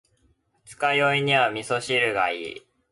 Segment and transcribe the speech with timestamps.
[0.65, 2.63] 二日酔いには味噌汁がいい。